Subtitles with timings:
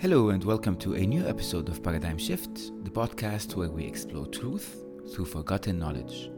[0.00, 4.26] Hello, and welcome to a new episode of Paradigm Shift, the podcast where we explore
[4.26, 6.30] truth through forgotten knowledge.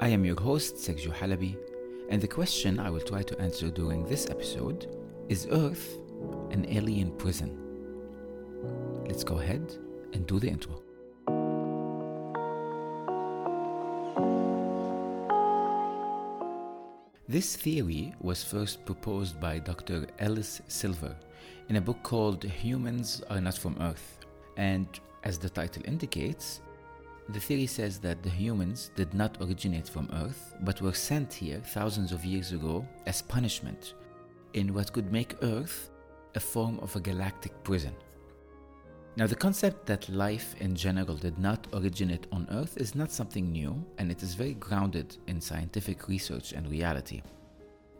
[0.00, 1.56] I am your host, Sergio Halabi,
[2.08, 4.96] and the question I will try to answer during this episode
[5.28, 5.96] is Earth
[6.50, 7.56] an alien prison?
[9.06, 9.76] Let's go ahead
[10.12, 10.83] and do the intro.
[17.34, 20.06] This theory was first proposed by Dr.
[20.20, 21.16] Ellis Silver
[21.68, 24.20] in a book called Humans Are Not From Earth.
[24.56, 24.86] And
[25.24, 26.60] as the title indicates,
[27.30, 31.58] the theory says that the humans did not originate from Earth, but were sent here
[31.58, 33.94] thousands of years ago as punishment
[34.52, 35.90] in what could make Earth
[36.36, 37.96] a form of a galactic prison.
[39.16, 43.52] Now, the concept that life in general did not originate on Earth is not something
[43.52, 47.22] new, and it is very grounded in scientific research and reality,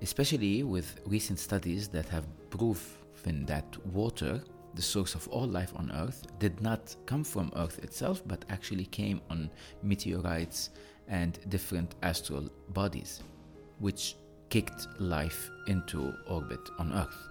[0.03, 4.43] especially with recent studies that have proven that water,
[4.75, 8.87] the source of all life on Earth, did not come from Earth itself, but actually
[8.87, 9.49] came on
[9.85, 10.71] meteorites
[11.07, 13.23] and different astral bodies,
[13.79, 14.17] which
[14.51, 17.29] kicked life into orbit on Earth.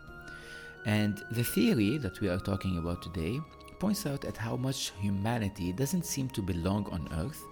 [0.86, 3.40] And the theory that we are talking about today
[3.80, 7.44] points out at how much humanity doesn't seem to belong on Earth,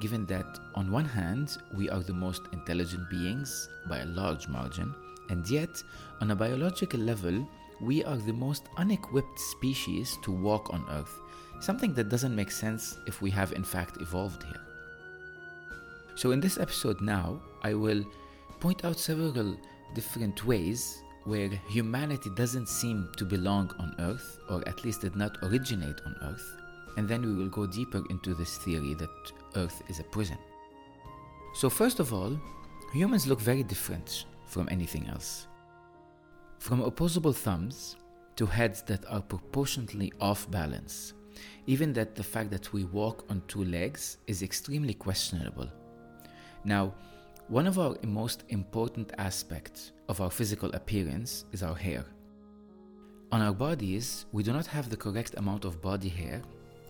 [0.00, 4.94] given that, on one hand, we are the most intelligent beings by a large margin,
[5.30, 5.82] and yet,
[6.20, 7.48] on a biological level,
[7.80, 11.20] we are the most unequipped species to walk on Earth,
[11.60, 14.60] something that doesn't make sense if we have in fact evolved here.
[16.16, 18.04] So, in this episode now, I will
[18.60, 19.56] point out several
[19.94, 25.38] different ways where humanity doesn't seem to belong on Earth, or at least did not
[25.42, 26.56] originate on Earth,
[26.96, 29.10] and then we will go deeper into this theory that
[29.56, 30.38] Earth is a prison.
[31.54, 32.38] So, first of all,
[32.92, 35.46] humans look very different from anything else.
[36.58, 37.96] From opposable thumbs
[38.36, 41.14] to heads that are proportionately off balance,
[41.66, 45.68] even that the fact that we walk on two legs is extremely questionable.
[46.64, 46.94] Now,
[47.48, 52.02] one of our most important aspects of our physical appearance is our hair.
[53.32, 56.40] On our bodies, we do not have the correct amount of body hair,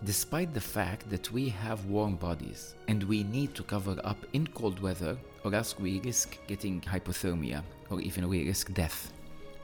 [0.05, 4.47] despite the fact that we have warm bodies and we need to cover up in
[4.47, 9.11] cold weather, or else we risk getting hypothermia or even we risk death.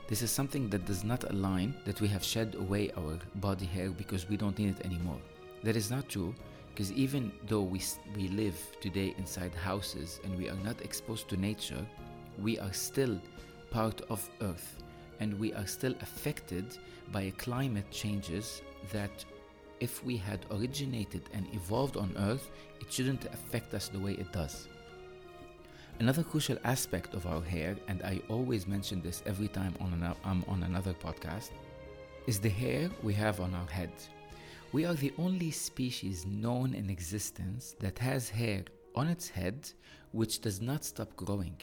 [0.08, 3.88] This is something that does not align that we have shed away our body hair
[3.90, 5.18] because we don't need it anymore.
[5.62, 6.34] That is not true
[6.72, 7.82] because even though we,
[8.16, 11.84] we live today inside houses and we are not exposed to nature,
[12.38, 13.20] we are still
[13.70, 14.82] part of Earth
[15.20, 16.64] and we are still affected
[17.12, 19.24] by climate changes that
[19.80, 22.50] if we had originated and evolved on Earth,
[22.80, 24.68] it shouldn't affect us the way it does.
[25.98, 30.14] Another crucial aspect of our hair, and I always mention this every time on an,
[30.24, 31.50] I'm on another podcast,
[32.26, 33.92] is the hair we have on our head.
[34.72, 39.70] We are the only species known in existence that has hair on its head
[40.12, 41.56] which does not stop growing.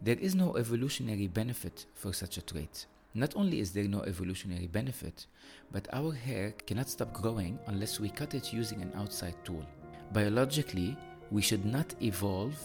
[0.00, 2.86] There is no evolutionary benefit for such a trait.
[3.14, 5.28] Not only is there no evolutionary benefit,
[5.70, 9.64] but our hair cannot stop growing unless we cut it using an outside tool.
[10.12, 10.96] Biologically,
[11.30, 12.58] we should not evolve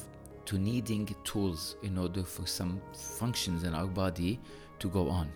[0.45, 2.81] to needing tools in order for some
[3.19, 4.39] functions in our body
[4.79, 5.31] to go on.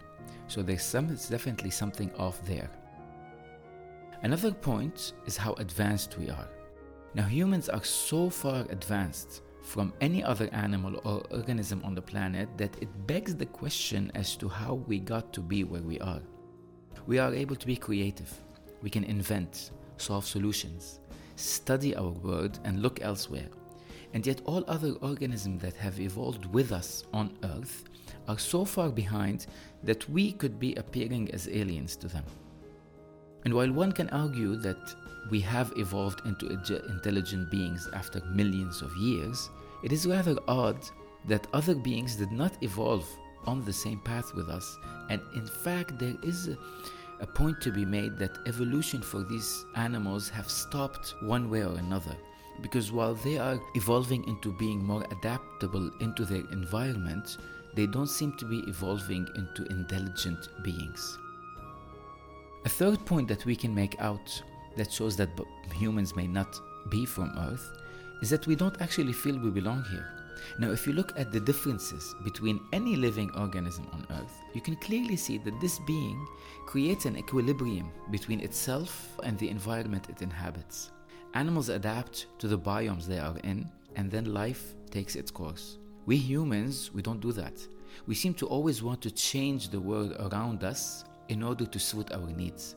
[0.48, 2.70] So there's some it's definitely something off there.
[4.24, 6.48] Another point is how advanced we are.
[7.16, 12.48] Now humans are so far advanced from any other animal or organism on the planet
[12.58, 16.22] that it begs the question as to how we got to be where we are.
[17.08, 18.32] We are able to be creative.
[18.84, 21.00] We can invent, solve solutions,
[21.36, 23.50] study our world, and look elsewhere.
[24.14, 27.86] And yet, all other organisms that have evolved with us on Earth
[28.28, 29.48] are so far behind
[29.84, 32.26] that we could be appearing as aliens to them.
[33.46, 34.96] And while one can argue that
[35.30, 36.48] we have evolved into
[36.90, 39.50] intelligent beings after millions of years,
[39.84, 40.78] it is rather odd
[41.26, 43.08] that other beings did not evolve
[43.46, 44.78] on the same path with us.
[45.10, 46.58] And in fact, there is a,
[47.20, 51.78] a point to be made that evolution for these animals have stopped one way or
[51.78, 52.16] another
[52.62, 57.38] because while they are evolving into being more adaptable into their environment,
[57.74, 61.18] they don't seem to be evolving into intelligent beings.
[62.64, 64.42] A third point that we can make out
[64.78, 65.30] that shows that
[65.74, 66.60] humans may not
[66.90, 67.72] be from Earth
[68.22, 70.08] is that we don't actually feel we belong here.
[70.60, 74.76] Now, if you look at the differences between any living organism on Earth, you can
[74.76, 76.24] clearly see that this being
[76.68, 80.92] creates an equilibrium between itself and the environment it inhabits.
[81.34, 85.80] Animals adapt to the biomes they are in, and then life takes its course.
[86.06, 87.54] We humans, we don't do that.
[88.06, 92.12] We seem to always want to change the world around us in order to suit
[92.12, 92.76] our needs.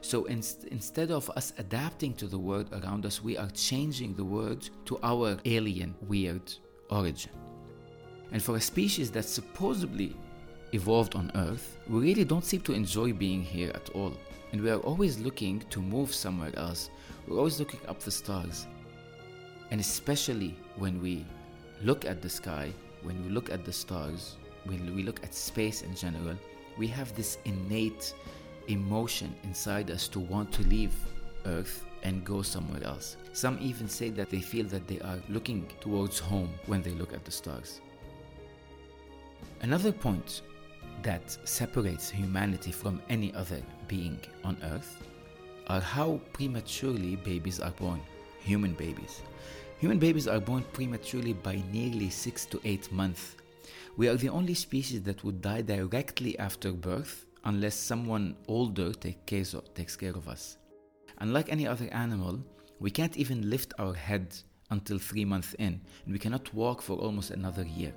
[0.00, 4.24] So in, instead of us adapting to the world around us, we are changing the
[4.24, 6.50] world to our alien, weird
[6.88, 7.32] origin.
[8.32, 10.16] And for a species that supposedly
[10.72, 14.14] evolved on Earth, we really don't seem to enjoy being here at all.
[14.52, 16.88] And we are always looking to move somewhere else.
[17.28, 18.66] We're always looking up the stars.
[19.70, 21.26] And especially when we
[21.82, 22.72] look at the sky,
[23.02, 26.36] when we look at the stars, when we look at space in general,
[26.80, 28.14] we have this innate
[28.68, 30.94] emotion inside us to want to leave
[31.44, 33.18] Earth and go somewhere else.
[33.34, 37.12] Some even say that they feel that they are looking towards home when they look
[37.12, 37.82] at the stars.
[39.60, 40.40] Another point
[41.02, 45.02] that separates humanity from any other being on Earth
[45.66, 48.00] are how prematurely babies are born,
[48.38, 49.20] human babies.
[49.80, 53.36] Human babies are born prematurely by nearly six to eight months.
[53.96, 59.96] We are the only species that would die directly after birth unless someone older takes
[59.96, 60.58] care of us.
[61.18, 62.40] Unlike any other animal,
[62.78, 64.34] we can't even lift our head
[64.70, 67.92] until three months in, and we cannot walk for almost another year.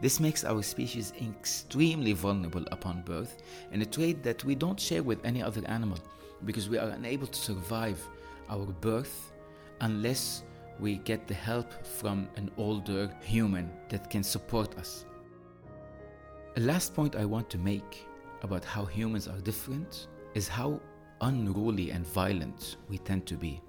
[0.00, 5.02] This makes our species extremely vulnerable upon birth, and a trait that we don't share
[5.02, 5.98] with any other animal
[6.44, 8.00] because we are unable to survive
[8.48, 9.32] our birth
[9.80, 10.42] unless
[10.80, 15.04] we get the help from an older human that can support us.
[16.56, 18.06] A last point I want to make
[18.40, 20.80] about how humans are different is how
[21.20, 23.60] unruly and violent we tend to be.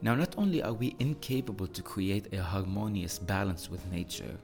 [0.00, 4.38] Now, not only are we incapable to create a harmonious balance with nature,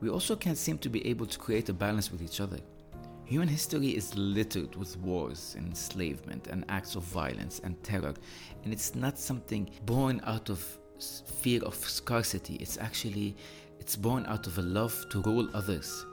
[0.00, 2.60] we also can't seem to be able to create a balance with each other.
[3.24, 8.14] Human history is littered with wars and enslavement and acts of violence and terror,
[8.62, 10.64] and it's not something born out of
[11.40, 12.54] fear of scarcity.
[12.60, 13.34] It's actually
[13.80, 16.06] it's born out of a love to rule others.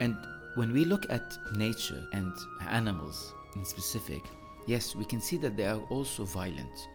[0.00, 0.16] And
[0.54, 2.32] when we look at nature and
[2.68, 4.22] animals in specific,
[4.66, 6.88] yes, we can see that they are also violent.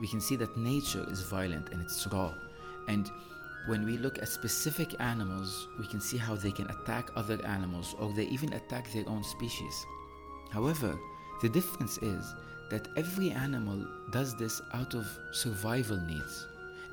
[0.00, 2.32] We can see that nature is violent and it's raw.
[2.88, 3.10] And
[3.66, 7.94] when we look at specific animals, we can see how they can attack other animals
[7.98, 9.86] or they even attack their own species.
[10.50, 10.98] However,
[11.42, 12.34] the difference is
[12.70, 16.46] that every animal does this out of survival needs.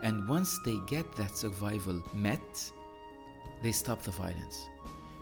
[0.03, 2.71] And once they get that survival met,
[3.63, 4.67] they stop the violence.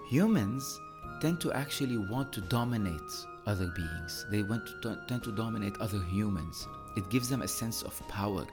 [0.08, 0.80] Humans
[1.20, 3.02] tend to actually want to dominate
[3.48, 6.68] other beings, they want to tend to dominate other humans.
[6.96, 8.46] It gives them a sense of power.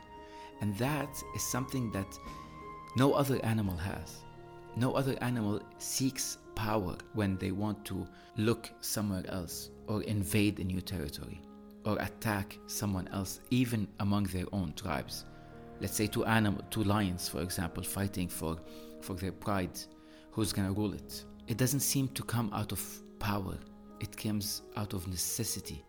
[0.60, 2.18] And that is something that
[2.96, 4.22] no other animal has.
[4.76, 8.06] No other animal seeks power when they want to
[8.36, 11.40] look somewhere else or invade a new territory
[11.84, 15.24] or attack someone else, even among their own tribes.
[15.80, 18.56] Let's say two animal, two lions, for example, fighting for,
[19.00, 19.78] for their pride.
[20.30, 21.24] Who's gonna rule it?
[21.46, 22.82] It doesn't seem to come out of
[23.18, 23.56] power.
[24.00, 25.84] It comes out of necessity,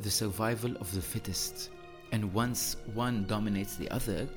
[0.00, 1.70] the survival of the fittest.
[2.12, 4.28] And once one dominates the other,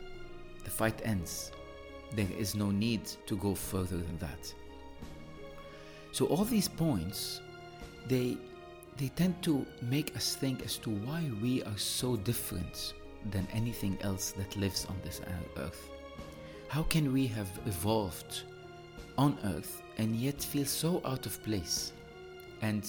[0.63, 1.51] the fight ends
[2.13, 4.53] there is no need to go further than that.
[6.11, 7.41] So all these points,
[8.07, 8.37] they
[8.97, 12.93] they tend to make us think as to why we are so different
[13.31, 15.21] than anything else that lives on this
[15.57, 15.89] earth.
[16.67, 18.43] How can we have evolved
[19.19, 21.93] on earth and yet feel so out of place?
[22.61, 22.83] And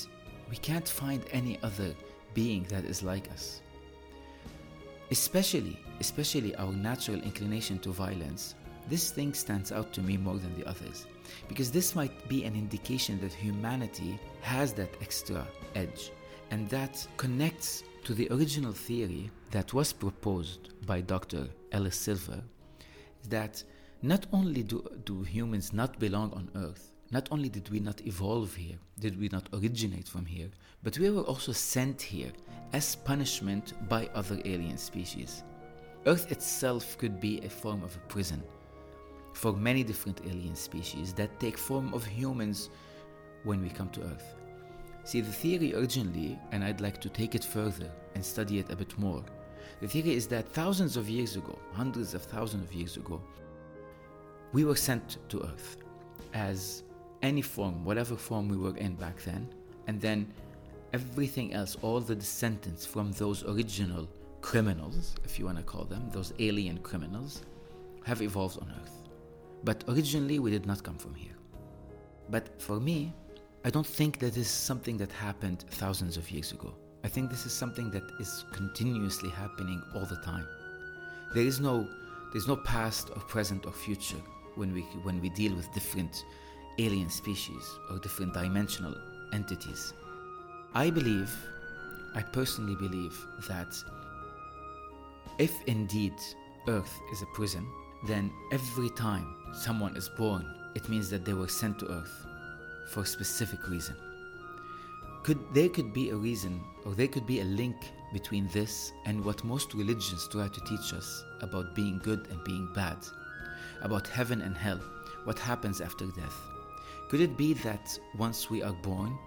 [0.48, 1.94] we can't find any other
[2.32, 3.60] being that is like us.
[5.10, 8.54] Especially, especially our natural inclination to violence
[8.88, 11.06] this thing stands out to me more than the others
[11.48, 16.10] because this might be an indication that humanity has that extra edge
[16.50, 21.48] and that connects to the original theory that was proposed by Dr.
[21.70, 22.42] Ellis Silver
[23.28, 23.62] that
[24.02, 28.54] not only do, do humans not belong on Earth, not only did we not evolve
[28.54, 30.48] here, did we not originate from here,
[30.82, 32.32] but we were also sent here
[32.72, 35.42] as punishment by other alien species.
[36.06, 38.42] Earth itself could be a form of a prison
[39.34, 42.70] for many different alien species that take form of humans
[43.44, 44.34] when we come to Earth.
[45.04, 48.76] See, the theory originally, and I'd like to take it further and study it a
[48.76, 49.24] bit more,
[49.80, 53.20] the theory is that thousands of years ago, hundreds of thousands of years ago,
[54.52, 55.76] we were sent to Earth
[56.34, 56.82] as
[57.22, 59.48] any form, whatever form we were in back then,
[59.86, 60.32] and then
[60.92, 64.08] everything else, all the descendants from those original
[64.40, 67.42] criminals, if you want to call them, those alien criminals,
[68.04, 69.02] have evolved on Earth.
[69.62, 71.34] But originally, we did not come from here.
[72.30, 73.12] But for me,
[73.64, 76.74] I don't think that this is something that happened thousands of years ago.
[77.04, 80.46] I think this is something that is continuously happening all the time.
[81.34, 81.86] There is no,
[82.32, 84.20] there's no past or present or future
[84.56, 86.24] when we, when we deal with different
[86.78, 88.94] alien species or different dimensional
[89.32, 89.92] entities.
[90.74, 91.34] I believe,
[92.14, 93.74] I personally believe that
[95.38, 96.14] if indeed
[96.68, 97.66] Earth is a prison,
[98.06, 102.26] then every time someone is born, it means that they were sent to Earth
[102.90, 103.96] for a specific reason.
[105.22, 107.76] Could there could be a reason, or there could be a link
[108.12, 112.68] between this and what most religions try to teach us about being good and being
[112.74, 112.98] bad,
[113.82, 114.80] about heaven and hell,
[115.24, 116.38] what happens after death.
[117.08, 119.18] Could it be that once we are born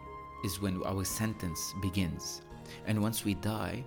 [0.44, 2.42] is when our sentence begins,
[2.86, 3.84] and once we die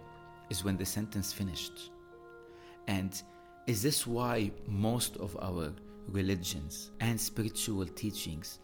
[0.51, 1.91] is when the sentence finished?
[2.87, 3.21] And
[3.67, 5.73] is this why most of our
[6.09, 8.61] religions and spiritual teachings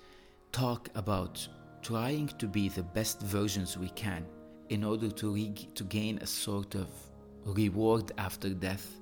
[0.53, 1.47] talk about
[1.83, 4.25] trying to be the best versions we can
[4.69, 6.89] in order to, re- to gain a sort of
[7.45, 9.02] reward after death?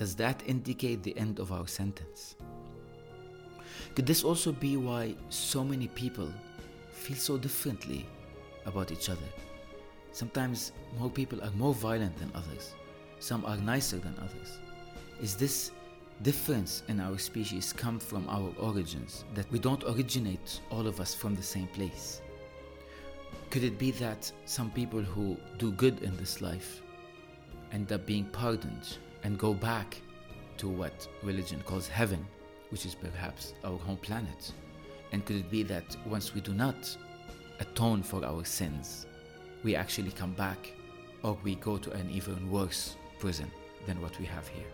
[0.00, 2.36] Does that indicate the end of our sentence?
[3.94, 6.32] Could this also be why so many people
[6.90, 8.06] feel so differently
[8.64, 9.28] about each other?
[10.12, 12.74] Sometimes more people are more violent than others,
[13.18, 14.58] some are nicer than others.
[15.20, 15.70] Is this
[16.22, 21.14] difference in our species come from our origins, that we don't originate all of us
[21.14, 22.22] from the same place?
[23.50, 26.80] Could it be that some people who do good in this life
[27.70, 30.00] end up being pardoned and go back
[30.58, 32.26] to what religion calls heaven,
[32.70, 34.52] which is perhaps our home planet?
[35.12, 36.96] And could it be that once we do not
[37.58, 39.06] atone for our sins,
[39.64, 40.72] we actually come back
[41.22, 43.50] or we go to an even worse prison
[43.86, 44.64] than what we have here?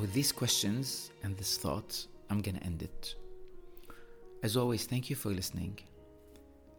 [0.00, 3.14] With these questions and this thought, I'm gonna end it.
[4.42, 5.78] As always, thank you for listening.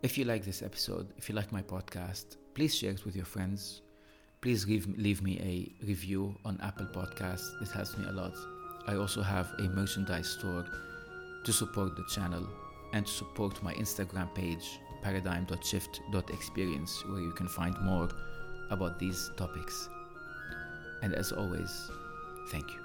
[0.03, 3.25] If you like this episode, if you like my podcast, please share it with your
[3.25, 3.81] friends.
[4.45, 8.35] Please leave, leave me a review on Apple Podcasts, it helps me a lot.
[8.85, 10.63] I also have a merchandise store
[11.43, 12.47] to support the channel
[12.93, 18.07] and to support my Instagram page, paradigm.shift.experience, where you can find more
[18.69, 19.89] about these topics.
[21.01, 21.89] And as always,
[22.51, 22.84] thank you.